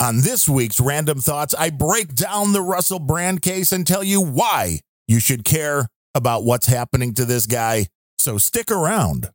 [0.00, 4.20] On this week's Randumb Thoughts, I break down the Russell Brand case and tell you
[4.22, 4.78] why
[5.08, 7.86] you should care about what's happening to this guy.
[8.16, 9.30] So stick around.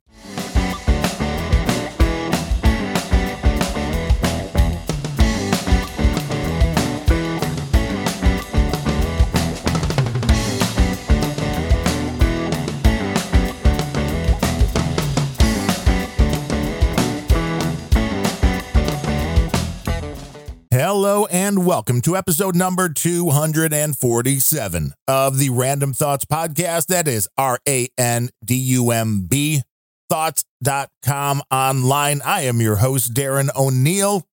[21.04, 26.86] Hello and welcome to episode number 247 of the Randumb Thoughts podcast.
[26.86, 29.60] That is R A N D U M B
[30.08, 32.22] thoughts.com online.
[32.24, 34.26] I am your host, Darren O'Neill.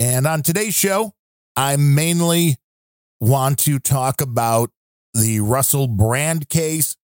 [0.00, 1.12] And on today's show,
[1.54, 2.56] I mainly
[3.20, 4.70] want to talk about
[5.14, 6.96] the Russell Brand case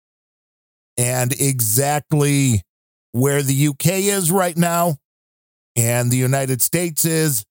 [0.97, 2.63] and exactly
[3.11, 4.97] where the UK is right now
[5.75, 7.45] and the United States is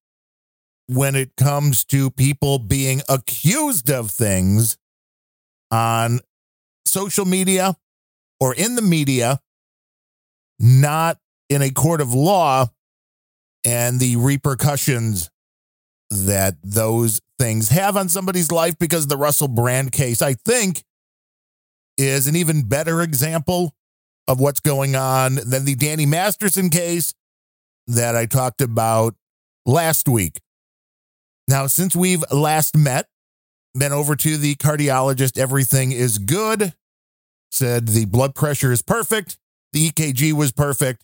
[0.90, 4.76] when it comes to people being accused of things
[5.70, 6.18] on
[6.84, 7.76] social media
[8.40, 9.38] or in the media,
[10.58, 11.16] not
[11.48, 12.66] in a court of law,
[13.64, 15.30] and the repercussions
[16.10, 20.82] that those things have on somebody's life because the Russell Brand case, I think,
[21.98, 23.76] is an even better example
[24.26, 27.14] of what's going on than the Danny Masterson case
[27.86, 29.14] that I talked about
[29.64, 30.40] last week.
[31.50, 33.08] Now, since we've last met,
[33.76, 36.74] been over to the cardiologist, everything is good.
[37.50, 39.36] Said the blood pressure is perfect.
[39.72, 41.02] The EKG was perfect.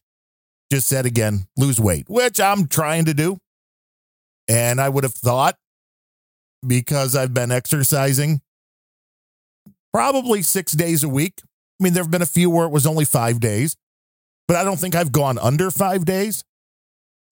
[0.71, 3.39] Just said again, lose weight, which I'm trying to do.
[4.47, 5.57] And I would have thought
[6.65, 8.41] because I've been exercising
[9.93, 11.35] probably six days a week.
[11.81, 13.75] I mean, there have been a few where it was only five days,
[14.47, 16.45] but I don't think I've gone under five days.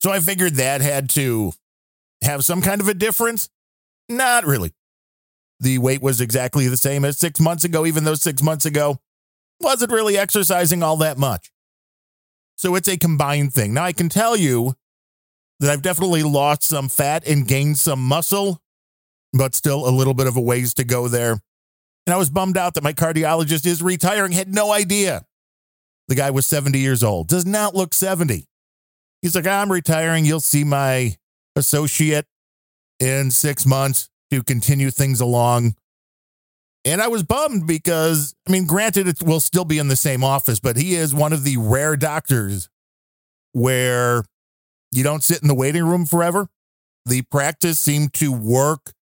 [0.02, 1.52] So I figured that had to
[2.24, 3.48] have some kind of a difference?
[4.08, 4.72] Not really.
[5.60, 8.98] The weight was exactly the same as six months ago, even though six months ago
[9.60, 11.50] wasn't really exercising all that much.
[12.56, 13.74] So it's a combined thing.
[13.74, 14.74] Now, I can tell you
[15.60, 18.60] that I've definitely lost some fat and gained some muscle,
[19.32, 21.32] but still a little bit of a ways to go there.
[22.06, 25.24] And I was bummed out that my cardiologist is retiring, had no idea.
[26.08, 28.46] The guy was 70 years old, does not look 70.
[29.22, 30.26] He's like, I'm retiring.
[30.26, 31.16] You'll see my
[31.56, 32.26] associate
[33.00, 35.74] in six months to continue things along.
[36.84, 40.22] And I was bummed because, I mean, granted, it will still be in the same
[40.22, 42.68] office, but he is one of the rare doctors
[43.52, 44.24] where
[44.92, 46.48] you don't sit in the waiting room forever.
[47.06, 48.92] The practice seemed to work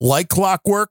[0.00, 0.90] like clockwork.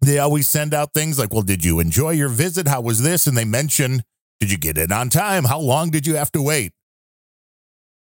[0.00, 2.66] They always send out things like, well, did you enjoy your visit?
[2.66, 3.26] How was this?
[3.26, 4.02] And they mention,
[4.40, 5.44] did you get in on time?
[5.44, 6.72] How long did you have to wait?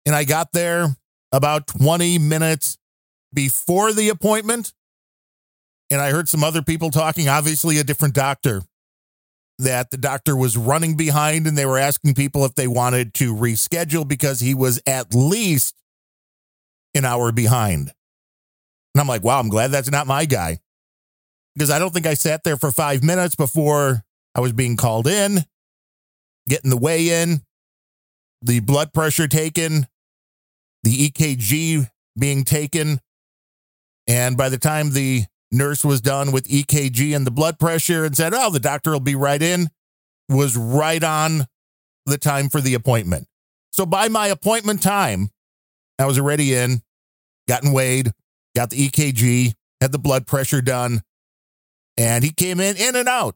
[0.05, 0.95] And I got there
[1.31, 2.77] about 20 minutes
[3.33, 4.73] before the appointment.
[5.89, 8.61] And I heard some other people talking, obviously, a different doctor,
[9.59, 13.33] that the doctor was running behind and they were asking people if they wanted to
[13.33, 15.75] reschedule because he was at least
[16.93, 17.91] an hour behind.
[18.93, 20.59] And I'm like, wow, I'm glad that's not my guy.
[21.55, 24.03] Because I don't think I sat there for five minutes before
[24.35, 25.39] I was being called in,
[26.47, 27.41] getting the weigh in,
[28.41, 29.87] the blood pressure taken,
[30.87, 33.01] the EKG being taken.
[34.07, 38.15] And by the time the nurse was done with EKG and the blood pressure and
[38.15, 39.67] said, oh, the doctor will be right in,
[40.29, 41.45] was right on
[42.05, 43.27] the time for the appointment.
[43.71, 45.29] So by my appointment time,
[45.99, 46.81] I was already in,
[47.49, 48.11] gotten weighed,
[48.55, 51.01] got the EKG, had the blood pressure done,
[51.97, 53.35] and he came in, in and out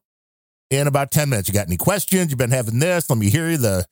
[0.69, 1.49] in about 10 minutes.
[1.49, 2.31] You got any questions?
[2.31, 3.09] You've been having this.
[3.09, 3.57] Let me hear you.
[3.57, 3.85] The,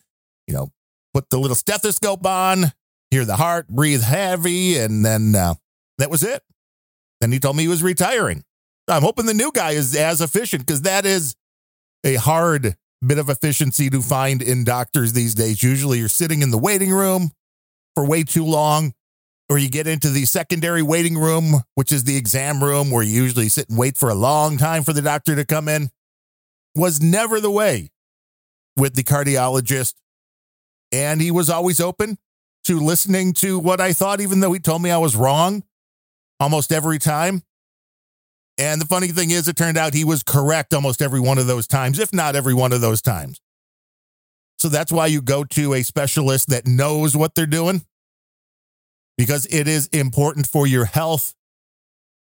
[0.47, 0.71] you know,
[1.13, 2.71] put the little stethoscope on,
[3.11, 5.55] hear the heart, breathe heavy, and then uh,
[5.97, 6.43] that was it.
[7.21, 8.43] Then he told me he was retiring.
[8.87, 11.35] I'm hoping the new guy is as efficient because that is
[12.03, 12.75] a hard
[13.05, 15.61] bit of efficiency to find in doctors these days.
[15.61, 17.31] Usually you're sitting in the waiting room
[17.95, 18.93] for way too long,
[19.47, 23.21] or you get into the secondary waiting room, which is the exam room where you
[23.23, 25.89] usually sit and wait for a long time for the doctor to come in.
[26.75, 27.89] Was never the way
[28.77, 29.95] with the cardiologist.
[30.91, 32.17] And he was always open
[32.69, 35.63] to listening to what I thought, even though he told me I was wrong
[36.39, 37.41] almost every time.
[38.59, 41.47] And the funny thing is, it turned out he was correct almost every one of
[41.47, 43.41] those times, if not every one of those times.
[44.59, 47.81] So that's why you go to a specialist that knows what they're doing,
[49.17, 51.33] because it is important for your health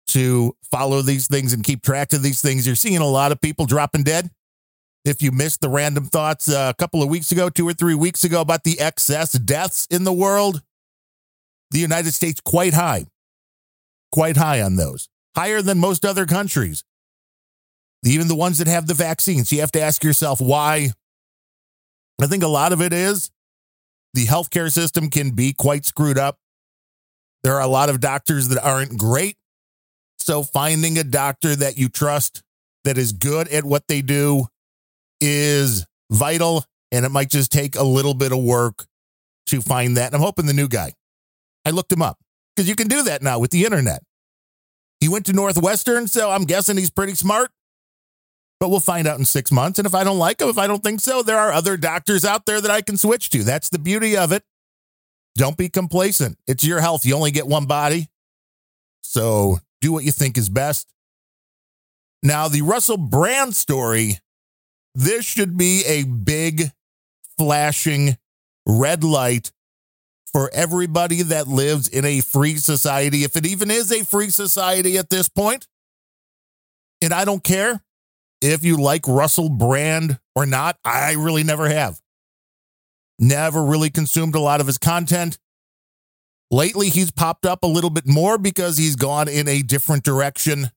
[0.08, 2.66] to follow these things and keep track of these things.
[2.66, 4.30] You're seeing a lot of people dropping dead
[5.06, 7.96] if you missed the Randumb Thoughts uh, a couple of weeks ago, two or three
[7.96, 10.62] weeks ago, about the excess deaths in the world,
[11.72, 13.06] the United States quite high,
[14.12, 16.84] quite high on those, higher than most other countries,
[18.04, 19.52] even the ones that have the vaccines.
[19.52, 20.90] You have to ask yourself why.
[22.22, 23.32] I think a lot of it is
[24.14, 26.38] the healthcare system can be quite screwed up.
[27.44, 29.38] There are a lot of doctors that aren't great.
[30.18, 32.44] So finding a doctor that you trust
[32.84, 34.48] that is good at what they do
[35.22, 36.66] is vital.
[36.92, 38.88] And it might just take a little bit of work
[39.48, 40.08] to find that.
[40.08, 40.94] And I'm hoping the new guy,
[41.66, 42.18] I looked him up
[42.56, 44.02] because you can do that now with the internet.
[45.00, 47.52] He went to Northwestern, so I'm guessing he's pretty smart.
[48.60, 49.80] But we'll find out in six months.
[49.80, 52.26] And if I don't like him, if I don't think so, there are other doctors
[52.26, 53.44] out there that I can switch to.
[53.44, 54.44] That's the beauty of it.
[55.36, 56.38] Don't be complacent.
[56.48, 57.06] It's your health.
[57.06, 58.10] You only get one body.
[59.02, 60.92] So do what you think is best.
[62.22, 64.20] Now, the Russell Brand story,
[64.96, 66.72] this should be a big,
[67.38, 68.18] flashing
[68.66, 69.52] red light
[70.32, 74.98] for everybody that lives in a free society, if it even is a free society
[74.98, 75.68] at this point.
[77.02, 77.82] And I don't care
[78.42, 80.78] if you like Russell Brand or not.
[80.84, 82.00] I really never have.
[83.18, 85.40] Never really consumed a lot of his content.
[86.52, 90.72] Lately, he's popped up a little bit more because he's gone in a different direction.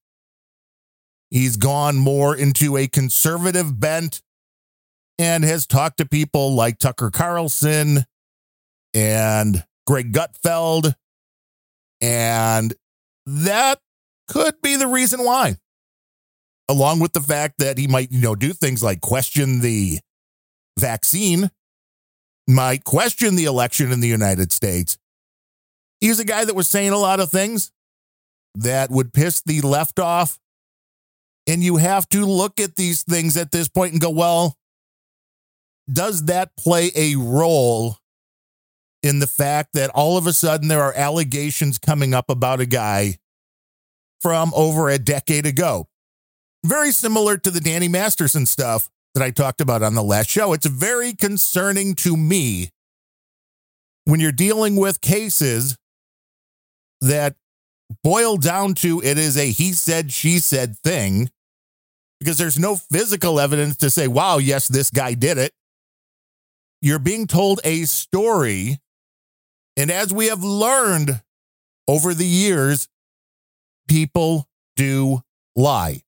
[1.32, 4.20] He's gone more into a conservative bent
[5.18, 8.04] and has talked to people like Tucker Carlson
[8.92, 10.94] and Greg Gutfeld.
[12.02, 12.74] And
[13.24, 13.80] that
[14.28, 15.56] could be the reason why.
[16.68, 20.00] Along with the fact that he might, you know, do things like question the
[20.78, 21.50] vaccine,
[22.46, 24.98] might question the election in the United States.
[25.98, 27.72] He's a guy that was saying a lot of things
[28.54, 30.38] that would piss the left off.
[31.46, 34.56] And you have to look at these things at this point and go, well,
[35.92, 37.96] does that play a role
[39.02, 42.66] in the fact that all of a sudden there are allegations coming up about a
[42.66, 43.16] guy
[44.20, 45.88] from over a decade ago?
[46.64, 50.52] Very similar to the Danny Masterson stuff that I talked about on the last show.
[50.52, 52.70] It's very concerning to me
[54.04, 55.76] when you're dealing with cases
[57.00, 57.34] that
[58.02, 61.30] boil down to it is a he said, she said thing
[62.20, 65.52] because there's no physical evidence to say, wow, yes, this guy did it.
[66.80, 68.78] You're being told a story.
[69.76, 71.22] And as we have learned
[71.88, 72.88] over the years,
[73.88, 75.22] people do
[75.56, 76.02] lie.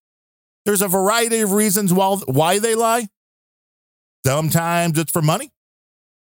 [0.65, 3.09] There's a variety of reasons why they lie.
[4.27, 5.51] Sometimes it's for money.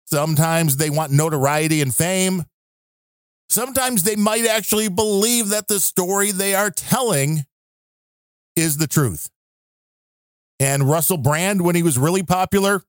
[0.07, 2.45] Sometimes they want notoriety and fame.
[3.49, 7.45] Sometimes they might actually believe that the story they are telling
[8.57, 9.31] is the truth.
[10.61, 12.83] And Russell Brand, when he was really popular,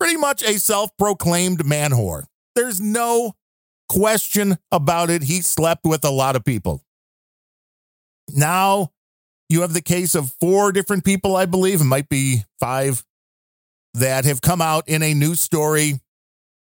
[0.00, 2.24] pretty much a self proclaimed man whore.
[2.54, 3.34] There's no
[3.88, 5.22] question about it.
[5.22, 6.82] He slept with a lot of people.
[8.30, 8.92] Now
[9.48, 13.04] you have the case of four different people, I believe, it might be five,
[13.94, 16.00] that have come out in a news story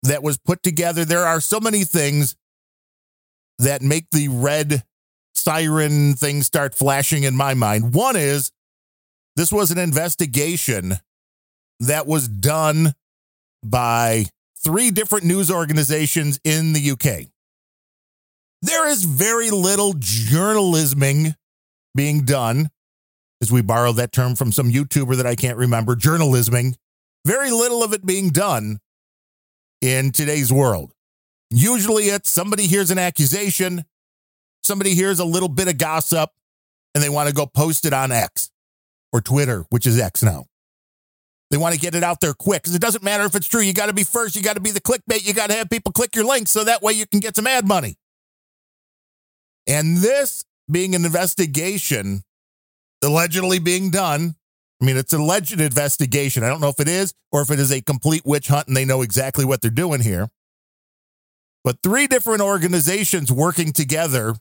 [0.02, 1.04] that was put together.
[1.04, 2.36] There are so many things
[3.58, 4.84] that make the red
[5.34, 7.94] siren thing start flashing in my mind.
[7.94, 8.50] One is
[9.36, 10.94] this was an investigation
[11.80, 12.94] that was done
[13.62, 14.26] by
[14.62, 17.28] three different news organizations in the UK.
[18.62, 21.34] There is very little journalisming
[21.94, 22.70] being done,
[23.42, 26.76] as we borrowed that term from some YouTuber that I can't remember, journalisming,
[27.26, 28.78] very little of it being done
[29.82, 30.93] in today's world.
[31.50, 33.84] Usually it's somebody hears an accusation,
[34.62, 36.30] somebody hears a little bit of gossip,
[36.94, 38.50] and they want to go post it on X
[39.12, 40.46] or Twitter, which is X now.
[41.50, 43.60] They want to get it out there quick because it doesn't matter if it's true.
[43.60, 44.34] You got to be first.
[44.34, 45.26] You got to be the clickbait.
[45.26, 47.46] You got to have people click your links so that way you can get some
[47.46, 47.96] ad money.
[49.66, 52.24] And this being an investigation
[53.02, 54.34] allegedly being done.
[54.80, 56.42] I mean, it's alleged investigation.
[56.42, 58.76] I don't know if it is or if it is a complete witch hunt and
[58.76, 60.28] they know exactly what they're doing here.
[61.64, 64.34] But three different organizations working together,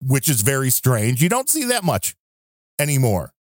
[0.00, 1.22] which is very strange.
[1.22, 2.16] You don't see that much
[2.80, 3.32] anymore.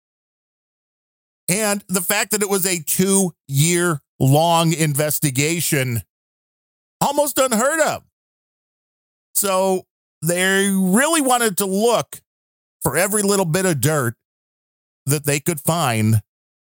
[1.48, 6.02] And the fact that it was a two year long investigation,
[7.00, 8.04] almost unheard of.
[9.34, 9.86] So
[10.22, 12.20] they really wanted to look
[12.82, 14.14] for every little bit of dirt
[15.06, 16.20] that they could find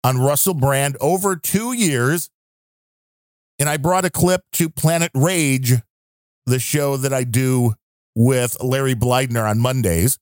[0.03, 2.29] on Russell Brand over two years.
[3.59, 5.73] And I brought a clip to Planet Rage,
[6.45, 7.73] the show that I do
[8.15, 10.19] with Larry Blydner on Mondays,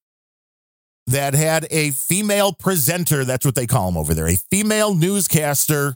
[1.08, 3.26] that had a female presenter.
[3.26, 5.96] That's what they call him over there, a female newscaster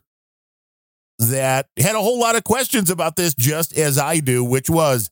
[1.20, 5.10] that had a whole lot of questions about this, just as I do, which was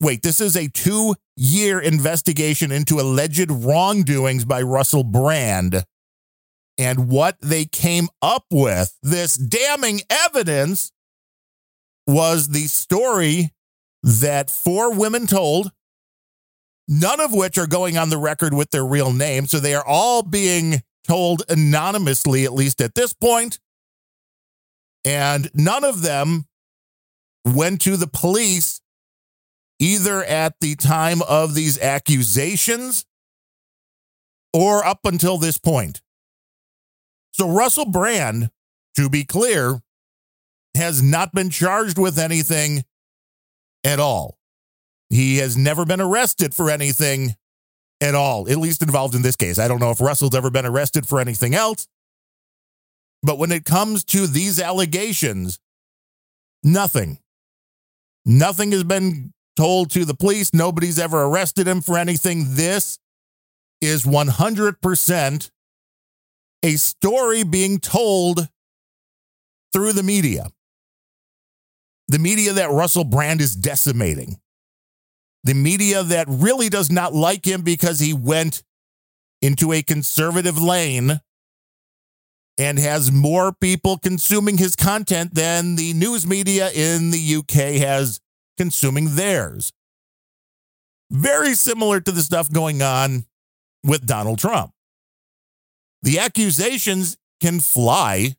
[0.00, 5.84] wait, this is a two year investigation into alleged wrongdoings by Russell Brand.
[6.78, 10.90] And what they came up with, this damning evidence,
[12.06, 13.52] was the story
[14.02, 15.70] that four women told,
[16.88, 19.46] none of which are going on the record with their real name.
[19.46, 23.58] So they are all being told anonymously, at least at this point.
[25.04, 26.46] And none of them
[27.44, 28.80] went to the police
[29.78, 33.04] either at the time of these accusations
[34.52, 36.00] or up until this point.
[37.32, 38.50] So Russell Brand,
[38.96, 39.80] to be clear,
[40.76, 42.84] has not been charged with anything
[43.84, 44.38] at all.
[45.10, 47.36] He has never been arrested for anything
[48.00, 49.58] at all, at least involved in this case.
[49.58, 51.86] I don't know if Russell's ever been arrested for anything else.
[53.22, 55.60] But when it comes to these allegations,
[56.64, 57.18] nothing.
[58.24, 60.52] Nothing has been told to the police.
[60.52, 62.54] Nobody's ever arrested him for anything.
[62.54, 62.98] This
[63.80, 65.50] is 100%
[66.64, 68.48] a story being told
[69.72, 70.48] through the media.
[72.12, 74.38] The media that Russell Brand is decimating.
[75.44, 78.62] The media that really does not like him because he went
[79.40, 81.22] into a conservative lane
[82.58, 88.20] and has more people consuming his content than the news media in the UK has
[88.58, 89.72] consuming theirs.
[91.10, 93.24] Very similar to the stuff going on
[93.82, 94.72] with Donald Trump.
[96.02, 98.36] The accusations can fly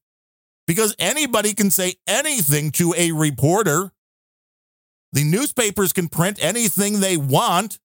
[0.67, 3.91] because anybody can say anything to a reporter.
[5.11, 7.79] The newspapers can print anything they want.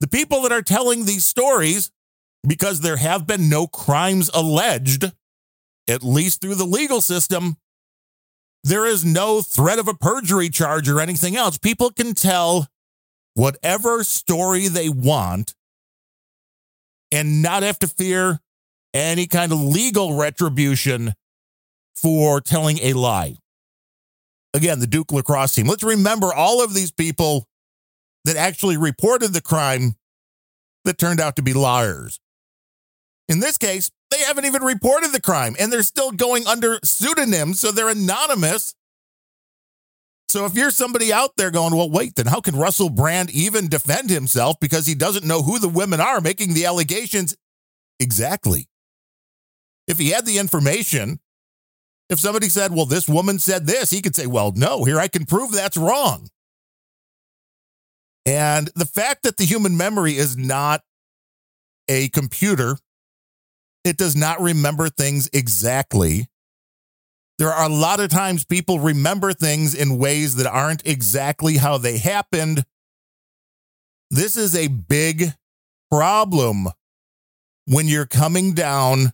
[0.00, 1.90] The people that are telling these stories,
[2.46, 5.12] because there have been no crimes alleged,
[5.88, 7.56] at least through the legal system,
[8.64, 11.58] there is no threat of a perjury charge or anything else.
[11.58, 12.68] People can tell
[13.34, 15.54] whatever story they want
[17.12, 18.40] and not have to fear
[18.92, 21.14] any kind of legal retribution
[22.00, 23.36] for telling a lie.
[24.54, 25.66] Again, the Duke lacrosse team.
[25.66, 27.46] Let's remember all of these people
[28.24, 29.94] that actually reported the crime
[30.84, 32.20] that turned out to be liars.
[33.28, 37.60] In this case, they haven't even reported the crime and they're still going under pseudonyms,
[37.60, 38.74] so they're anonymous.
[40.28, 43.68] So if you're somebody out there going, well, wait, then how can Russell Brand even
[43.68, 47.36] defend himself because he doesn't know who the women are making the allegations?
[47.98, 48.68] Exactly.
[49.86, 51.20] If he had the information,
[52.10, 55.08] if somebody said, well, this woman said this, he could say, well, no, here I
[55.08, 56.28] can prove that's wrong.
[58.26, 60.82] And the fact that the human memory is not
[61.88, 62.76] a computer
[63.84, 66.26] it does not remember things exactly.
[67.38, 71.78] There are a lot of times people remember things in ways that aren't exactly how
[71.78, 72.64] they happened.
[74.10, 75.32] This is a big
[75.90, 76.68] problem
[77.66, 79.12] when you're coming down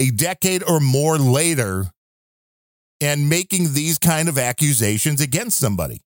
[0.00, 1.92] a decade or more later
[3.00, 6.02] and making these kind of accusations against somebody.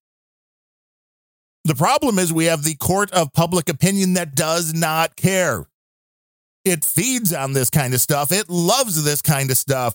[1.65, 5.67] The problem is we have the court of public opinion that does not care.
[6.65, 8.33] It feeds on this kind of stuff.
[8.33, 9.95] It loves this kind of stuff.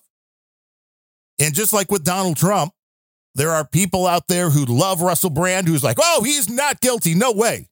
[1.39, 2.73] And just like with Donald Trump,
[3.35, 7.13] there are people out there who love Russell Brand who's like, oh, he's not guilty.
[7.15, 7.67] No way.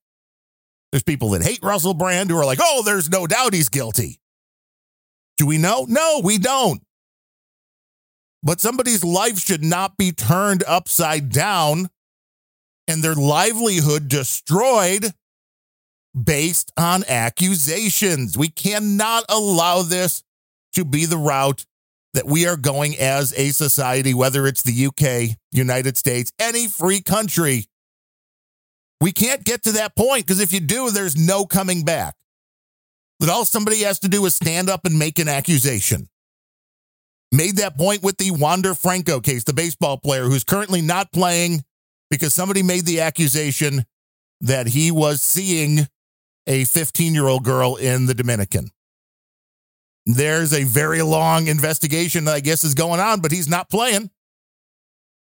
[0.92, 4.20] There's people that hate Russell Brand who are like, oh, there's no doubt he's guilty.
[5.38, 5.86] Do we know?
[5.88, 6.82] No, we don't.
[8.44, 11.90] But somebody's life should not be turned upside down
[12.88, 15.14] and their livelihood destroyed
[16.24, 18.38] based on accusations.
[18.38, 20.24] We cannot allow this
[20.74, 21.66] to be the route
[22.14, 27.02] that we are going as a society, whether it's the UK, United States, any free
[27.02, 27.66] country.
[29.00, 32.16] We can't get to that point because if you do, there's no coming back.
[33.20, 36.08] That all somebody has to do is stand up and make an accusation.
[37.32, 41.64] Made that point with the Wander Franco case, the baseball player who's currently not playing
[42.10, 43.86] because somebody made the accusation
[44.42, 45.88] that he was seeing
[46.46, 48.72] a 15 year old girl in the Dominican.
[50.06, 54.10] There's a very long investigation that I guess is going on, but he's not playing.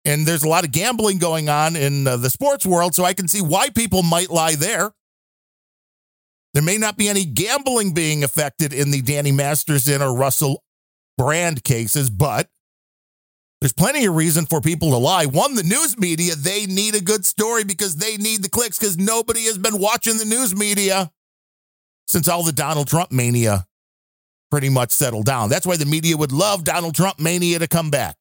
[0.07, 3.13] And there's a lot of gambling going on in uh, the sports world, so I
[3.13, 4.93] can see why people might lie there.
[6.61, 10.63] There may not be any gambling being affected in the Danny Masterson or Russell
[11.17, 12.51] Brand cases, but
[13.63, 15.25] there's plenty of reason for people to lie.
[15.25, 18.99] One, the news media, they need a good story because they need the clicks because
[18.99, 21.11] nobody has been watching the news media
[22.07, 23.67] since all the Donald Trump mania
[24.51, 25.49] pretty much settled down.
[25.49, 28.17] That's why the media would love Donald Trump mania to come back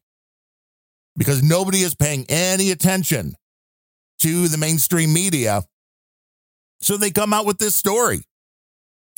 [1.18, 3.36] because nobody is paying any attention
[4.20, 5.64] to the mainstream media.
[6.80, 8.24] So they come out with this story.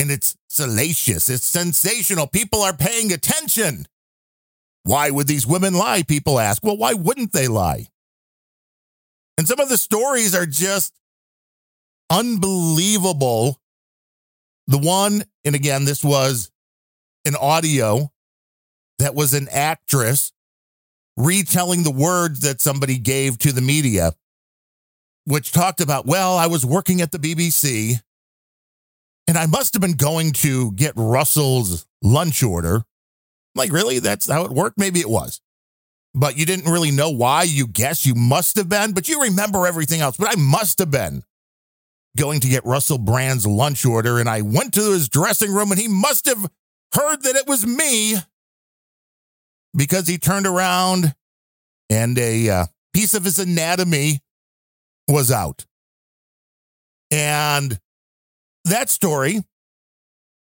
[0.01, 2.25] And it's salacious, it's sensational.
[2.25, 3.85] People are paying attention.
[4.81, 6.01] Why would these women lie?
[6.01, 6.63] People ask.
[6.63, 7.89] Well, why wouldn't they lie?
[9.37, 10.99] And some of the stories are just
[12.09, 13.59] unbelievable.
[14.65, 16.51] The one, and again, this was
[17.23, 18.11] an audio
[18.97, 20.31] that was an actress
[21.15, 24.13] retelling the words that somebody gave to the media,
[25.25, 28.01] which talked about, well, I was working at the BBC
[29.27, 32.83] and I must have been going to get Russell's lunch order.
[33.55, 33.99] Like, really?
[33.99, 34.77] That's how it worked?
[34.77, 35.41] Maybe it was.
[36.13, 37.43] But you didn't really know why.
[37.43, 40.17] You guess you must have been, but you remember everything else.
[40.17, 41.23] But I must have been
[42.17, 45.79] going to get Russell Brand's lunch order, and I went to his dressing room, and
[45.79, 46.49] he must have
[46.93, 48.15] heard that it was me
[49.73, 51.15] because he turned around
[51.89, 54.19] and a uh, piece of his anatomy
[55.07, 55.65] was out.
[57.11, 57.79] And
[58.65, 59.43] that story,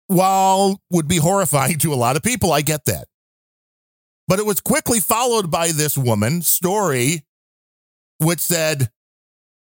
[0.06, 3.06] while would be horrifying to a lot of people, I get that.
[4.26, 7.24] But it was quickly followed by this woman's story,
[8.18, 8.90] which said,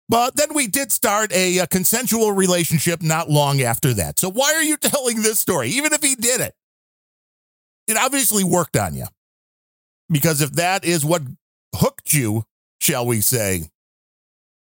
[0.09, 4.19] but then we did start a, a, consensual relationship not long after that.
[4.19, 5.69] So why are you telling this story?
[5.71, 6.55] Even if he did it,
[7.87, 9.07] it obviously worked on you.
[10.11, 11.23] Because if that is what
[11.75, 12.45] hooked you,
[12.81, 13.65] shall we say,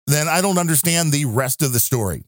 [0.06, 2.24] then I don't understand the rest of the story.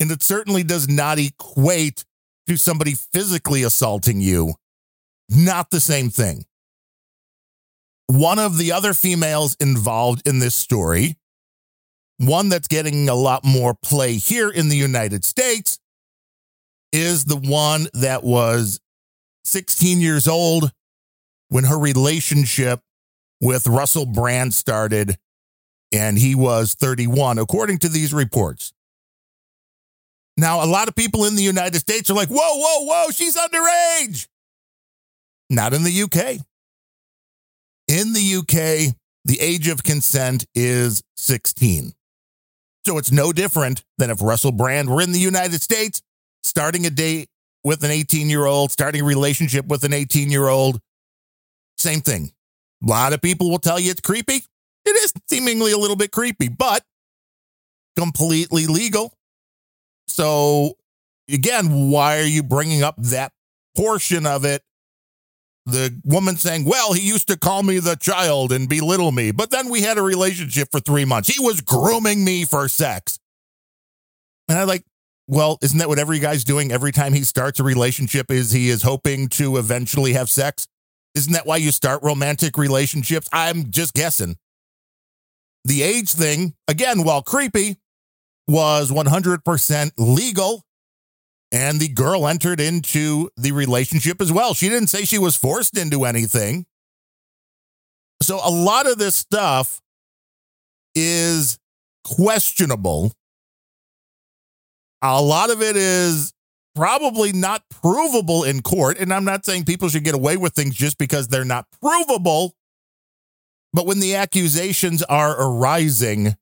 [0.00, 2.04] And it certainly does not equate
[2.46, 4.54] to somebody physically assaulting you.
[5.28, 6.44] Not the same thing.
[8.06, 11.16] One of the other females involved in this story,
[12.18, 15.78] one that's getting a lot more play here in the United States,
[16.92, 18.80] is the one that was
[19.44, 20.70] 16 years old
[21.48, 22.80] when her relationship
[23.40, 25.16] with Russell Brand started,
[25.92, 28.72] and he was 31, according to these reports.
[30.36, 33.36] Now, a lot of people in the United States are like, whoa, whoa, whoa, she's
[33.36, 34.26] underage.
[35.48, 36.44] Not in the UK.
[37.86, 38.94] In the UK,
[39.24, 41.92] the age of consent is 16.
[42.86, 46.02] So it's no different than if Russell Brand were in the United States,
[46.42, 47.28] starting a date
[47.62, 50.80] with an 18 year old, starting a relationship with an 18 year old.
[51.78, 52.32] Same thing.
[52.82, 54.42] A lot of people will tell you it's creepy.
[54.84, 56.84] It is seemingly a little bit creepy, but
[57.96, 59.14] completely legal.
[60.06, 60.74] So,
[61.30, 63.32] again, why are you bringing up that
[63.76, 64.62] portion of it
[65.66, 69.50] the woman saying, Well, he used to call me the child and belittle me, but
[69.50, 71.34] then we had a relationship for three months.
[71.34, 73.18] He was grooming me for sex.
[74.48, 74.84] And I like,
[75.26, 78.30] well, isn't that what every guy's doing every time he starts a relationship?
[78.30, 80.68] Is he is hoping to eventually have sex?
[81.14, 83.28] Isn't that why you start romantic relationships?
[83.32, 84.36] I'm just guessing.
[85.64, 87.78] The age thing, again, while creepy,
[88.46, 90.64] was 100% legal
[91.52, 94.54] and the girl entered into the relationship as well.
[94.54, 96.66] She didn't say she was forced into anything.
[98.20, 99.80] So a lot of this stuff
[100.94, 101.58] is
[102.04, 103.12] questionable.
[105.00, 106.32] A lot of it is
[106.74, 108.98] probably not provable in court.
[108.98, 112.54] And I'm not saying people should get away with things just because they're not provable.
[113.72, 116.36] But when the accusations are arising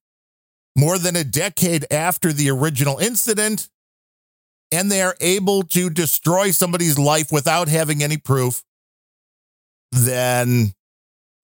[0.77, 3.69] more than a decade after the original incident,
[4.71, 8.63] and they are able to destroy somebody's life without having any proof,
[9.91, 10.73] then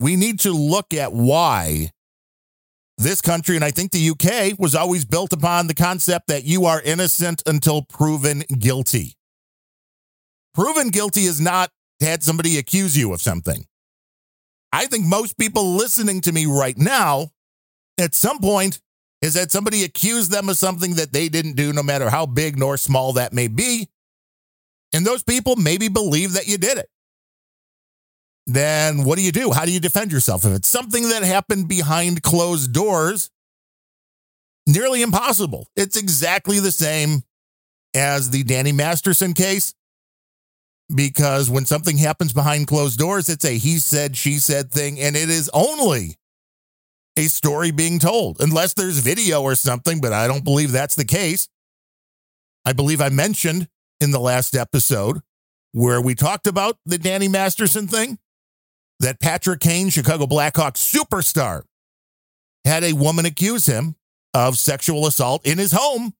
[0.01, 1.91] we need to look at why
[2.97, 6.65] this country, and I think the UK, was always built upon the concept that you
[6.65, 9.15] are innocent until proven guilty.
[10.55, 13.67] Proven guilty is not had somebody accuse you of something.
[14.73, 17.31] I think most people listening to me right now,
[17.99, 18.81] at some point,
[19.21, 22.59] is that somebody accused them of something that they didn't do, no matter how big
[22.59, 23.89] nor small that may be.
[24.93, 26.89] And those people maybe believe that you did it.
[28.47, 29.51] Then what do you do?
[29.51, 30.45] How do you defend yourself?
[30.45, 33.31] If it's something that happened behind closed doors,
[34.67, 35.69] nearly impossible.
[35.77, 37.23] It's exactly the same
[37.95, 39.75] as the Danny Masterson case.
[40.95, 45.17] Because when something happens behind closed doors, it's a he said, she said thing, and
[45.17, 46.18] it is only
[47.19, 51.05] a story being told, unless there's video or something, but I don't believe that's the
[51.05, 51.49] case.
[52.65, 53.69] I believe I mentioned
[54.01, 55.21] in the last episode
[55.73, 58.19] where we talked about the Danny Masterson thing
[59.01, 61.63] that Patrick Kane, Chicago Blackhawks superstar,
[62.65, 63.97] had a woman accuse him
[64.35, 66.15] of sexual assault in his home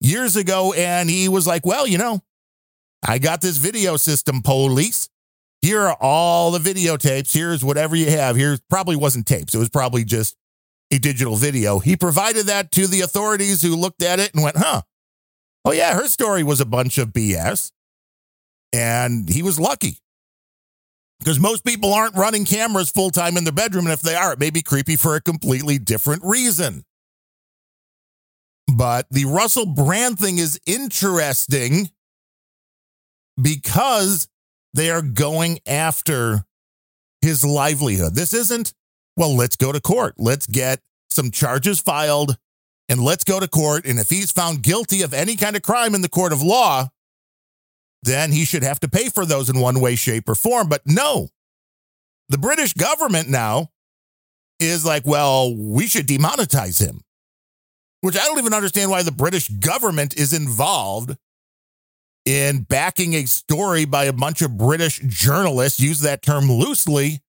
[0.00, 0.72] years ago.
[0.72, 2.22] And he was like, well, you know,
[3.06, 5.08] I got this video system police
[5.62, 7.32] here are all the videotapes.
[7.32, 8.36] Here's whatever you have.
[8.36, 9.54] Here probably wasn't tapes.
[9.54, 10.36] It was probably just
[10.90, 11.78] a digital video.
[11.78, 14.82] He provided that to the authorities who looked at it and went, huh,
[15.64, 17.72] oh, yeah, her story was a bunch of BS.
[18.72, 19.98] And he was lucky
[21.18, 23.84] because most people aren't running cameras full time in their bedroom.
[23.84, 26.84] And if they are, it may be creepy for a completely different reason.
[28.72, 31.90] But the Russell Brand thing is interesting
[33.40, 34.28] because
[34.74, 36.44] they are going after
[37.20, 38.14] his livelihood.
[38.14, 38.72] This isn't,
[39.16, 40.14] well, let's go to court.
[40.18, 40.80] Let's get
[41.10, 42.36] some charges filed
[42.88, 43.84] and let's go to court.
[43.84, 46.88] And if he's found guilty of any kind of crime in the court of law,
[48.02, 50.68] then he should have to pay for those in one way, shape, or form.
[50.68, 51.28] But no,
[52.28, 53.70] the British government now
[54.58, 57.02] is like, well, we should demonetize him,
[58.00, 61.16] which I don't even understand why the British government is involved
[62.30, 67.20] in backing a story by a bunch of British journalists, use that term loosely,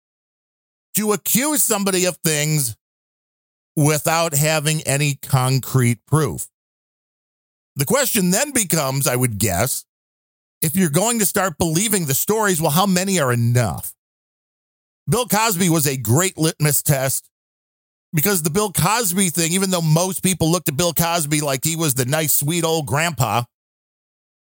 [0.96, 2.78] to accuse somebody of things
[3.76, 6.48] without having any concrete proof.
[7.76, 9.86] The question then becomes, I would guess,
[10.62, 13.94] if you're going to start believing the stories, well, how many are enough?
[15.10, 17.28] Bill Cosby was a great litmus test
[18.14, 21.76] because the Bill Cosby thing, even though most people looked at Bill Cosby like he
[21.76, 23.44] was the nice, sweet old grandpa,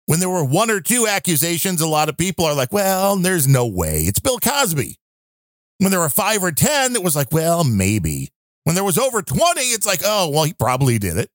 [0.06, 3.48] when there were one or two accusations, a lot of people are like, well, there's
[3.48, 4.02] no way.
[4.02, 4.98] It's Bill Cosby.
[5.78, 8.30] When there were five or 10, it was like, well, maybe.
[8.64, 11.30] When there was over 20, it's like, oh, well, he probably did it.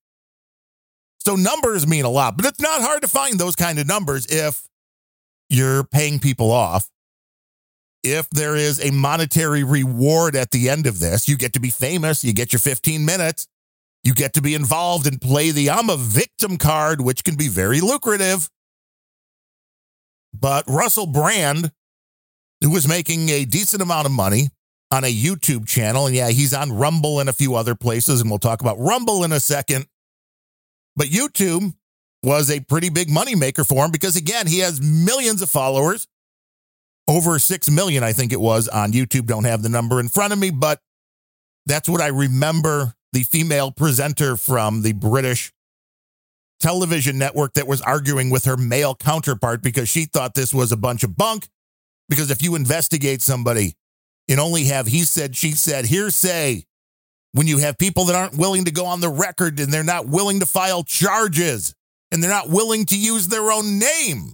[1.19, 4.27] So numbers mean a lot, but it's not hard to find those kind of numbers
[4.27, 4.69] if
[5.49, 6.89] you're paying people off.
[8.05, 11.71] If there is a monetary reward at the end of this, you get to be
[11.71, 13.49] famous, you get your 15 minutes,
[14.05, 17.49] you get to be involved and play the I'm a victim card, which can be
[17.49, 18.49] very lucrative.
[20.41, 21.73] But Russell Brand,
[22.61, 24.49] who was making a decent amount of money
[24.91, 28.31] on a YouTube channel, and yeah, he's on Rumble and a few other places, and
[28.31, 29.87] we'll talk about Rumble in a second.
[30.95, 31.75] But YouTube
[32.23, 36.09] was a pretty big moneymaker for him because, again, he has millions of followers.
[37.09, 39.27] Over 6 million, I think it was on YouTube.
[39.27, 40.81] Don't have the number in front of me, but
[41.65, 45.53] that's what I remember the female presenter from the British
[46.61, 50.77] television network that was arguing with her male counterpart because she thought this was a
[50.77, 51.49] bunch of bunk.
[52.09, 53.75] Because if you investigate somebody
[54.29, 56.65] and only have he said, she said, hearsay,
[57.33, 60.09] when you have people that aren't willing to go on the record and they're not
[60.09, 61.75] willing to file charges
[62.11, 64.33] and they're not willing to use their own name,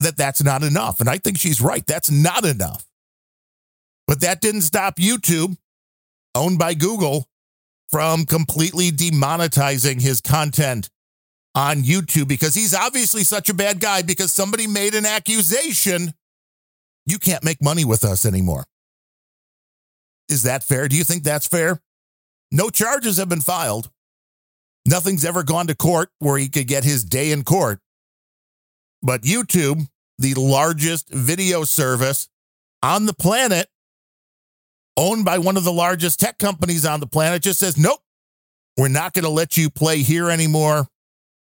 [0.00, 1.00] that that's not enough.
[1.00, 1.86] And I think she's right.
[1.86, 2.84] That's not enough.
[4.06, 5.56] But that didn't stop YouTube,
[6.34, 7.28] owned by Google,
[7.92, 10.88] from completely demonetizing his content
[11.54, 16.14] on YouTube because he's obviously such a bad guy because somebody made an accusation.
[17.06, 18.64] You can't make money with us anymore.
[20.28, 20.88] Is that fair?
[20.88, 21.80] Do you think that's fair?
[22.50, 23.90] No charges have been filed.
[24.86, 27.80] Nothing's ever gone to court where he could get his day in court.
[29.02, 32.28] But YouTube, the largest video service
[32.82, 33.68] on the planet,
[34.96, 38.00] owned by one of the largest tech companies on the planet, just says, nope,
[38.76, 40.88] we're not going to let you play here anymore.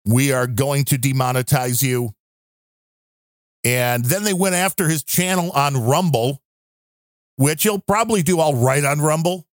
[0.06, 2.14] We are going to demonetize you.
[3.64, 6.42] And then they went after his channel on Rumble,
[7.38, 9.48] which he'll probably do all right on Rumble.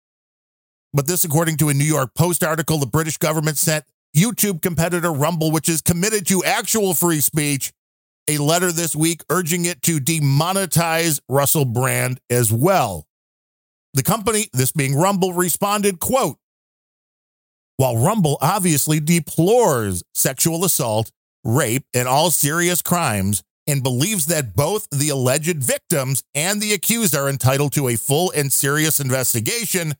[0.93, 5.11] But this, according to a New York Post article, the British government sent YouTube competitor
[5.11, 7.73] Rumble, which is committed to actual free speech,
[8.29, 13.09] a letter this week urging it to demonetize Russell Brand as well.
[13.95, 16.39] The company, this being Rumble, responded, quote,
[17.77, 21.11] while Rumble obviously deplores sexual assault,
[21.45, 27.15] rape, and all serious crimes, and believes that both the alleged victims and the accused
[27.15, 29.95] are entitled to a full and serious investigation,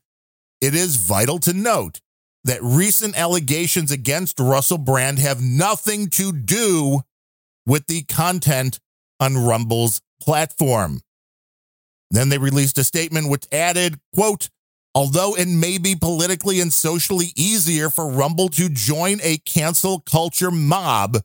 [0.61, 1.99] it is vital to note
[2.43, 7.01] that recent allegations against Russell Brand have nothing to do
[7.65, 8.79] with the content
[9.19, 11.01] on Rumble's platform.
[12.13, 14.49] Then they released a statement which added, quote,
[14.93, 20.51] although it may be politically and socially easier for Rumble to join a cancel culture
[20.51, 21.17] mob,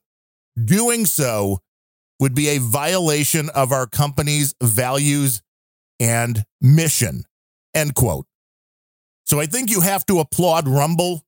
[0.64, 1.58] doing so
[2.18, 5.42] would be a violation of our company's values
[6.00, 7.24] and mission,
[7.74, 8.26] end quote.
[9.26, 11.22] So I think you have to applaud Rumble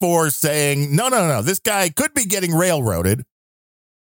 [0.00, 3.24] for saying, no, no, no, this guy could be getting railroaded.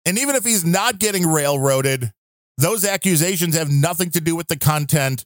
[0.03, 2.11] And even if he's not getting railroaded,
[2.57, 5.25] those accusations have nothing to do with the content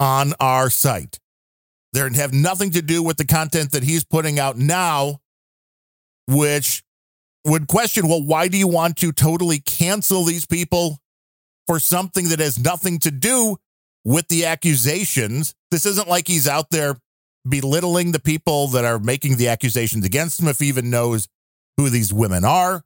[0.00, 1.18] on our site.
[1.92, 5.20] They have nothing to do with the content that he's putting out now,
[6.26, 6.82] which
[7.44, 10.98] would question well, why do you want to totally cancel these people
[11.66, 13.56] for something that has nothing to do
[14.04, 15.54] with the accusations?
[15.70, 16.96] This isn't like he's out there
[17.48, 21.28] belittling the people that are making the accusations against him if he even knows
[21.76, 22.82] who these women are.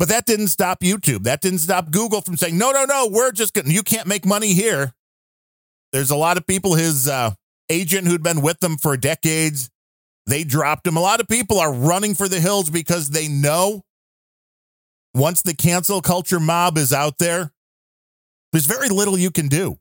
[0.00, 1.24] But that didn't stop YouTube.
[1.24, 4.24] That didn't stop Google from saying, no, no, no, we're just going you can't make
[4.24, 4.94] money here.
[5.92, 7.32] There's a lot of people, his uh,
[7.68, 9.68] agent who'd been with them for decades,
[10.26, 10.96] they dropped him.
[10.96, 13.82] A lot of people are running for the hills because they know
[15.12, 17.52] once the cancel culture mob is out there,
[18.52, 19.76] there's very little you can do.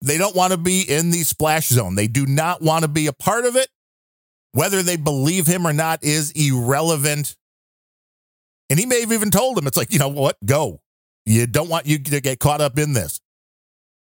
[0.00, 1.96] They don't want to be in the splash zone.
[1.96, 3.66] They do not want to be a part of it.
[4.52, 7.34] Whether they believe him or not is irrelevant.
[8.70, 10.36] And he may have even told him, it's like, you know what?
[10.44, 10.80] Go.
[11.24, 13.20] You don't want you to get caught up in this.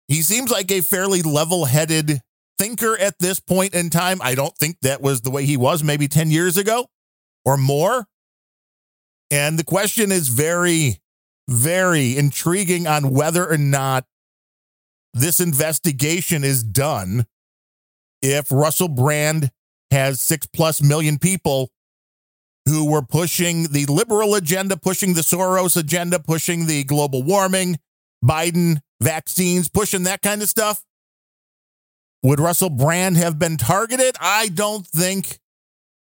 [0.07, 2.21] He seems like a fairly level headed
[2.57, 4.19] thinker at this point in time.
[4.21, 6.87] I don't think that was the way he was maybe 10 years ago
[7.45, 8.07] or more.
[9.29, 10.99] And the question is very,
[11.49, 14.05] very intriguing on whether or not
[15.13, 17.25] this investigation is done
[18.21, 19.51] if Russell Brand
[19.91, 21.71] has six plus million people
[22.67, 27.79] who were pushing the liberal agenda, pushing the Soros agenda, pushing the global warming,
[28.23, 30.83] Biden vaccines, pushing that kind of stuff.
[32.23, 34.15] Would Russell Brand have been targeted?
[34.19, 35.39] I don't think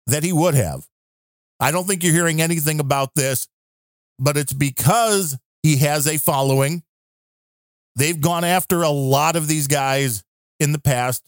[0.06, 0.86] that he would have.
[1.60, 3.48] I don't think you're hearing anything about this,
[4.18, 6.82] but it's because he has a following.
[7.96, 10.22] They've gone after a lot of these guys
[10.60, 11.22] in the past.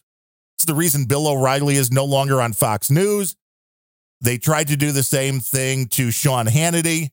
[0.56, 3.36] It's the reason Bill O'Reilly is no longer on Fox News.
[4.20, 7.10] They tried to do the same thing to Sean Hannity.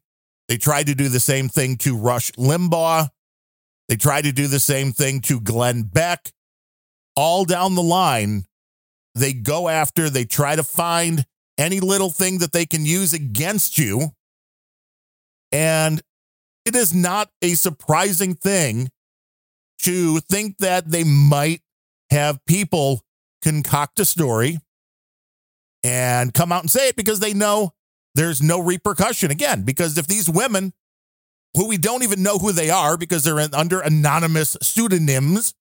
[0.48, 3.10] They tried to do the same thing to Rush Limbaugh.
[3.88, 6.32] They tried to do the same thing to Glenn Beck.
[7.16, 8.46] All down the line,
[9.14, 11.26] they go after, they try to find
[11.58, 14.12] any little thing that they can use against you.
[15.52, 16.02] And
[16.66, 18.90] it is not a surprising thing
[19.80, 21.62] to think that they might
[22.10, 23.02] have people
[23.42, 24.60] concoct a story
[25.86, 27.72] and come out and say it because they know
[28.16, 29.30] there's no repercussion.
[29.30, 30.74] Again, because if these women,
[31.54, 35.54] who we don't even know who they are because they're in, under anonymous pseudonyms,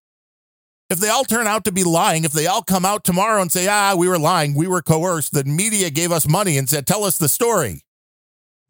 [0.88, 3.52] if they all turn out to be lying, if they all come out tomorrow and
[3.52, 6.86] say, ah, we were lying, we were coerced, the media gave us money and said,
[6.86, 7.82] tell us the story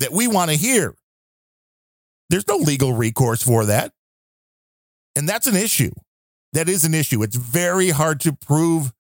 [0.01, 0.97] that we want to hear,
[2.31, 3.93] there's no legal recourse for that.
[5.15, 5.93] And that's an issue.
[6.53, 7.23] That is an issue.
[7.23, 8.93] It's very hard to prove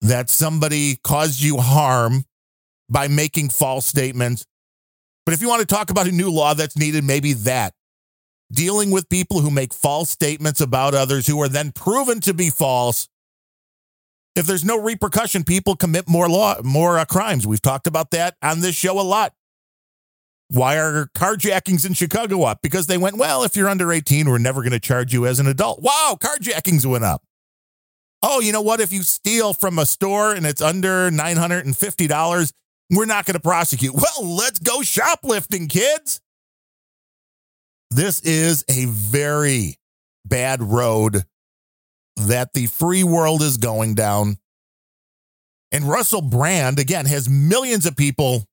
[0.00, 2.24] that somebody caused you harm
[2.88, 4.46] by making false statements.
[5.24, 7.74] But if you want to talk about a new law that's needed, maybe that.
[8.50, 12.48] Dealing with people who make false statements about others who are then proven to be
[12.48, 13.08] false.
[14.34, 17.46] If there's no repercussion, people commit more law, more uh, crimes.
[17.46, 19.34] We've talked about that on this show a lot.
[20.48, 22.60] Why are carjackings in Chicago up?
[22.62, 25.40] Because they went, well, if you're under 18, we're never going to charge you as
[25.40, 25.82] an adult.
[25.82, 27.22] Wow, carjackings went up.
[28.22, 28.80] Oh, you know what?
[28.80, 32.52] If you steal from a store and it's under $950,
[32.90, 33.94] we're not going to prosecute.
[34.18, 36.20] Well, let's go shoplifting, kids.
[37.90, 39.76] This is a very
[40.24, 41.24] bad road
[42.16, 44.38] that the free world is going down.
[45.72, 48.44] And Russell Brand, again, has millions of people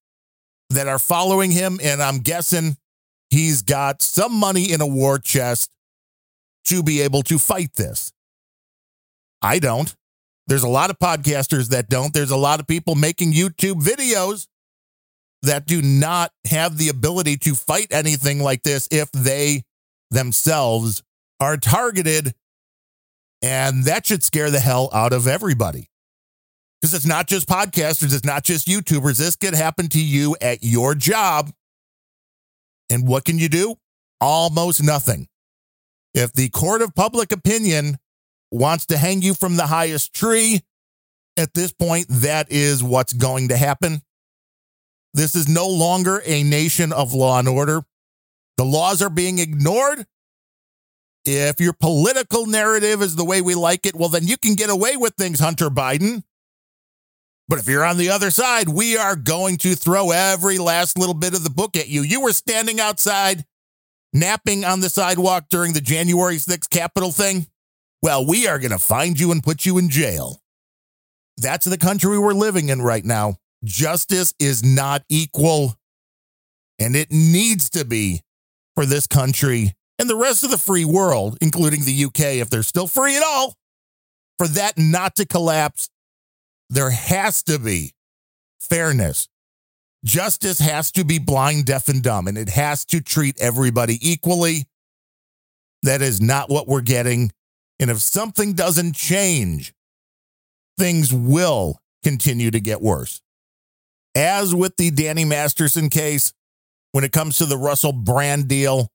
[0.69, 1.79] that are following him.
[1.83, 2.77] And I'm guessing
[3.29, 5.71] he's got some money in a war chest
[6.65, 8.11] to be able to fight this.
[9.41, 9.95] I don't.
[10.47, 12.13] There's a lot of podcasters that don't.
[12.13, 14.47] There's a lot of people making YouTube videos
[15.41, 19.63] that do not have the ability to fight anything like this if they
[20.11, 21.03] themselves
[21.39, 22.33] are targeted.
[23.41, 25.89] And that should scare the hell out of everybody.
[26.81, 29.17] Because it's not just podcasters, it's not just YouTubers.
[29.17, 31.51] This could happen to you at your job.
[32.89, 33.75] And what can you do?
[34.21, 35.27] Almost nothing.
[36.13, 37.97] If the court of public opinion
[38.55, 40.61] wants to hang you from the highest tree,
[41.37, 44.01] at this point, that is what's going to happen.
[45.13, 47.83] This is no longer a nation of law and order.
[48.57, 50.05] The laws are being ignored.
[51.25, 54.69] If your political narrative is the way we like it, well, then you can get
[54.69, 56.23] away with things, Hunter Biden.
[57.47, 61.13] But if you're on the other side, we are going to throw every last little
[61.13, 62.01] bit of the book at you.
[62.01, 63.45] You were standing outside,
[64.13, 67.47] napping on the sidewalk during the January 6th Capitol thing.
[68.05, 70.39] Well, we are going to find you and put you in jail.
[71.37, 73.37] That's the country we're living in right now.
[73.63, 75.73] Justice is not equal,
[76.77, 78.21] and it needs to be
[78.75, 82.61] for this country and the rest of the free world, including the UK, if they're
[82.61, 83.55] still free at all,
[84.37, 85.89] for that not to collapse
[86.69, 87.95] there has to be
[88.59, 89.27] fairness.
[90.03, 94.67] Justice has to be blind, deaf, and dumb, and it has to treat everybody equally.
[95.81, 97.31] That is not what we're getting.
[97.79, 99.73] And if something doesn't change,
[100.77, 103.21] things will continue to get worse.
[104.15, 106.33] As with the Danny Masterson case,
[106.93, 108.89] when it comes to the Russell Brand deal,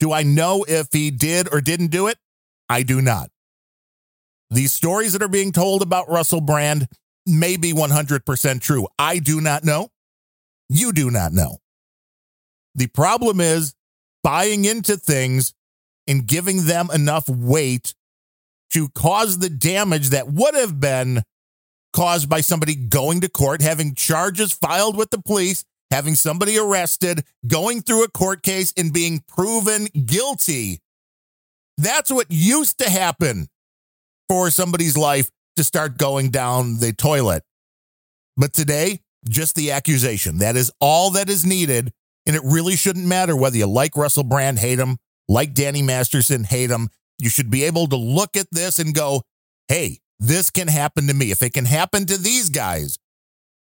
[0.00, 2.16] do I know if he did or didn't do it?
[2.68, 3.30] I do not.
[4.50, 6.88] These stories that are being told about Russell Brand
[7.26, 8.86] may be 100% true.
[8.98, 9.90] I do not know.
[10.68, 11.58] You do not know.
[12.74, 13.74] The problem is
[14.22, 15.54] buying into things
[16.06, 17.94] and giving them enough weight
[18.76, 21.22] to cause the damage that would have been
[21.94, 27.24] caused by somebody going to court, having charges filed with the police, having somebody arrested,
[27.46, 30.82] going through a court case, and being proven guilty.
[31.78, 33.48] That's what used to happen
[34.28, 37.44] for somebody's life to start going down the toilet.
[38.36, 40.36] But today, just the accusation.
[40.36, 41.94] That is all that is needed.
[42.26, 44.98] And it really shouldn't matter whether you like Russell Brand, hate him,
[45.30, 46.90] like Danny Masterson, hate him.
[47.18, 49.22] You should be able to look at this and go,
[49.68, 51.30] hey, this can happen to me.
[51.30, 52.98] If it can happen to these guys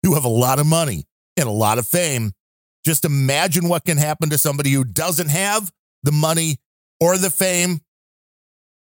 [0.02, 1.04] who have a lot of money
[1.36, 2.32] and a lot of fame,
[2.84, 5.70] just imagine what can happen to somebody who doesn't have
[6.02, 6.56] the money
[7.00, 7.80] or the fame.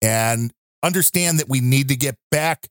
[0.01, 2.69] And understand that we need to get back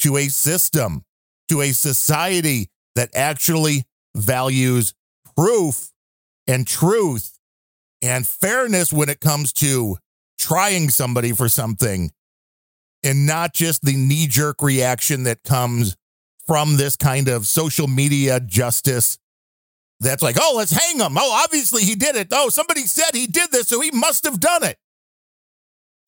[0.00, 1.02] to a system,
[1.48, 3.84] to a society that actually
[4.16, 4.94] values
[5.36, 5.90] proof
[6.46, 7.38] and truth
[8.02, 9.96] and fairness when it comes to
[10.40, 12.10] trying somebody for something
[13.04, 15.96] and not just the knee jerk reaction that comes
[16.46, 19.18] from this kind of social media justice
[20.00, 21.16] that's like, oh, let's hang him.
[21.18, 22.28] Oh, obviously he did it.
[22.32, 24.78] Oh, somebody said he did this, so he must have done it.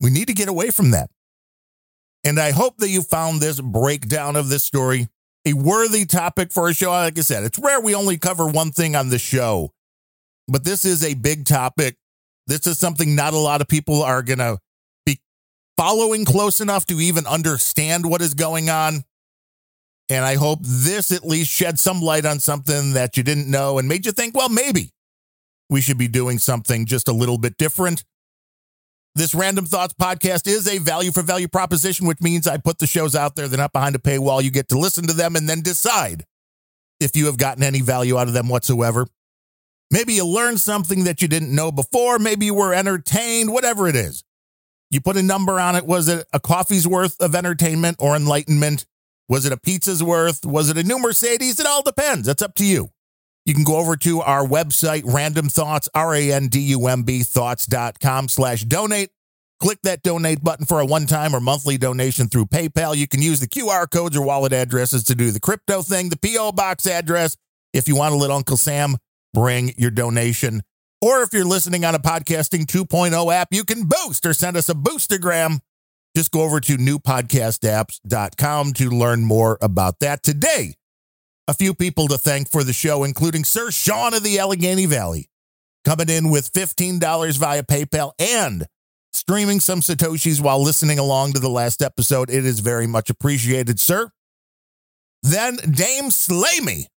[0.01, 1.09] We need to get away from that.
[2.23, 5.09] And I hope that you found this breakdown of this story
[5.45, 6.89] a worthy topic for a show.
[6.89, 9.71] Like I said, it's rare we only cover one thing on the show,
[10.47, 11.97] but this is a big topic.
[12.47, 14.57] This is something not a lot of people are going to
[15.05, 15.19] be
[15.77, 19.03] following close enough to even understand what is going on.
[20.09, 23.79] And I hope this at least shed some light on something that you didn't know
[23.79, 24.89] and made you think, well, maybe
[25.69, 28.03] we should be doing something just a little bit different.
[29.15, 32.87] This Randumb Thoughts podcast is a value for value proposition, which means I put the
[32.87, 33.47] shows out there.
[33.47, 34.43] They're not behind a paywall.
[34.43, 36.25] You get to listen to them and then decide
[36.99, 39.07] if you have gotten any value out of them whatsoever.
[39.93, 42.17] Maybe you learned something that you didn't know before.
[42.17, 44.23] Maybe you were entertained, whatever it is.
[44.89, 45.85] You put a number on it.
[45.85, 48.87] Was it a coffee's worth of entertainment or enlightenment?
[49.29, 50.47] Was it a pizza's worth?
[50.47, 51.59] Was it a new Mercedes?
[51.59, 52.25] It all depends.
[52.25, 52.89] That's up to you.
[53.45, 59.11] You can go over to our website, Randumb Thoughts, R-A-N-D-U-M-B thoughts.com slash donate.
[59.59, 62.97] Click that donate button for a one-time or monthly donation through PayPal.
[62.97, 66.17] You can use the QR codes or wallet addresses to do the crypto thing, the
[66.17, 66.53] P.O.
[66.53, 67.37] box address.
[67.73, 68.97] If you want to let Uncle Sam
[69.33, 70.61] bring your donation.
[71.01, 74.69] Or if you're listening on a podcasting 2.0 app, you can boost or send us
[74.69, 75.59] a boostagram.
[76.15, 80.23] Just go over to newpodcastapps.com to learn more about that.
[80.23, 80.75] Today,
[81.47, 85.29] a few people to thank for the show, including Sir Sean of the Allegheny Valley,
[85.83, 88.65] coming in with $15 via PayPal and
[89.11, 92.29] streaming some Satoshis while listening along to the last episode.
[92.29, 94.09] It is very much appreciated, sir.
[95.21, 96.87] Then Dame Slamy,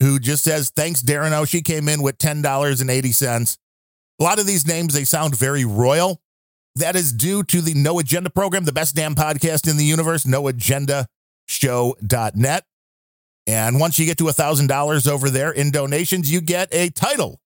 [0.00, 1.48] who just says, Thanks, Darren.
[1.48, 3.58] She came in with $10.80.
[4.18, 6.20] A lot of these names, they sound very royal.
[6.74, 10.24] That is due to the No Agenda program, the best damn podcast in the universe,
[10.24, 12.64] noagendashow.net.
[13.48, 17.40] And once you get to $1,000 over there in donations, you get a title.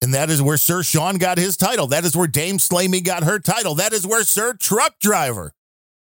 [0.00, 1.88] And that is where Sir Sean got his title.
[1.88, 3.74] That is where Dame Slamy got her title.
[3.74, 5.52] That is where Sir Truck Driver,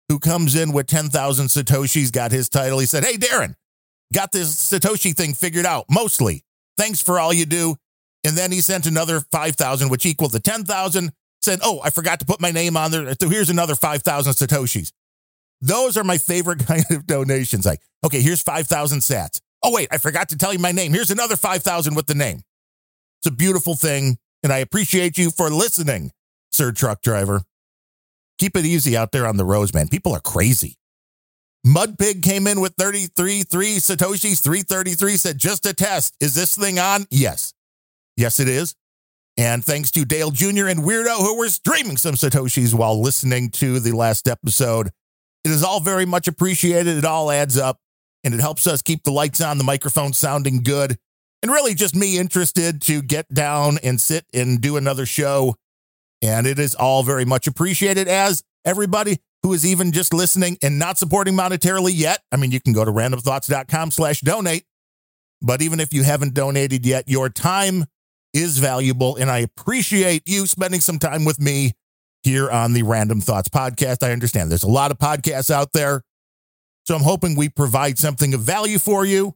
[0.10, 2.80] who comes in with 10,000 Satoshis, got his title.
[2.80, 3.56] He said, Hey, Darren,
[4.14, 6.44] got this Satoshi thing figured out, mostly.
[6.78, 7.76] Thanks for all you do.
[8.24, 11.12] And then he sent another 5,000, which equaled the 10,000.
[11.42, 13.14] Said, Oh, I forgot to put my name on there.
[13.20, 14.92] So here's another 5,000 Satoshis.
[15.62, 17.66] Those are my favorite kind of donations.
[17.66, 19.40] Like, okay, here's 5,000 sats.
[19.64, 20.94] Oh, wait, I forgot to tell you my name.
[20.94, 22.44] Here's another 5,000 with the name.
[23.20, 24.18] It's a beautiful thing.
[24.42, 26.12] And I appreciate you for listening,
[26.52, 27.44] Sir Truck Driver.
[28.38, 29.90] Keep it easy out there on the roads, man.
[29.90, 30.78] People are crazy.
[31.66, 36.16] Mudpig came in with 33, 3 Satoshis, 333 said, just a test.
[36.22, 37.06] Is this thing on?
[37.10, 37.54] Yes.
[38.16, 38.76] Yes, it is.
[39.38, 40.68] And thanks to Dale Jr.
[40.68, 44.90] and Wiirdo, who were streaming some Satoshis while listening to the last episode.
[45.44, 46.98] It is all very much appreciated.
[46.98, 47.80] It all adds up
[48.24, 50.98] and it helps us keep the lights on, the microphone sounding good,
[51.42, 55.56] and really just me interested to get down and sit and do another show.
[56.22, 60.78] And it is all very much appreciated as everybody who is even just listening and
[60.78, 62.22] not supporting monetarily yet.
[62.32, 64.66] I mean, you can go to randumbthoughts.com slash donate.
[65.42, 67.86] But even if you haven't donated yet, your time
[68.34, 69.16] is valuable.
[69.16, 71.74] And I appreciate you spending some time with me
[72.24, 74.06] here on the Randumb Thoughts podcast.
[74.06, 76.04] I understand there's a lot of podcasts out there.
[76.86, 79.36] So I'm hoping we provide something of value for you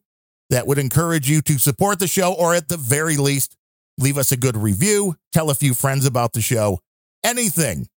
[0.49, 3.56] that would encourage you to support the show, or at the very least,
[3.97, 6.80] leave us a good review, tell a few friends about the show,
[7.24, 7.88] anything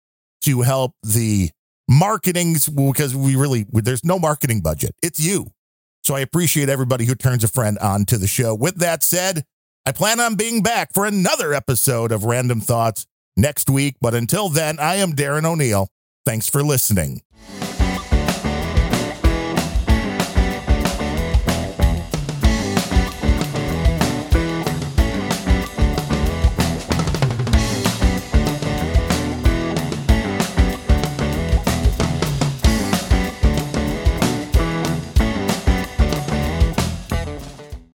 [0.43, 1.51] to help the
[1.89, 4.95] marketing because we really there's no marketing budget.
[5.03, 5.47] It's you.
[6.05, 8.55] So I appreciate everybody who turns a friend on to the show.
[8.55, 9.45] With that said,
[9.85, 13.07] I plan on being back for another episode of Randumb Thoughts
[13.37, 13.97] next week.
[14.01, 15.89] But until then, I am Darren O'Neill.
[16.25, 17.23] Thanks for listening.